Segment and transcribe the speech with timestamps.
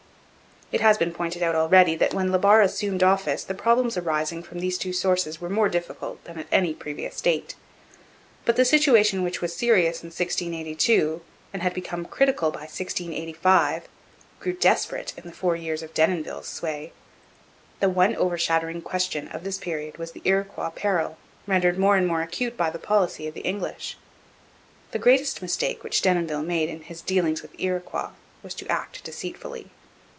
[0.73, 4.41] It has been pointed out already that when La Barre assumed office the problems arising
[4.41, 7.55] from these two sources were more difficult than at any previous date;
[8.45, 13.89] but the situation which was serious in 1682 and had become critical by 1685
[14.39, 16.93] grew desperate in the four years of Denonville's sway.
[17.81, 22.21] The one overshadowing question of this period was the Iroquois peril, rendered more and more
[22.21, 23.97] acute by the policy of the English.
[24.91, 28.11] The greatest mistake which Denonville made in his dealings with the Iroquois
[28.41, 29.69] was to act deceitfully.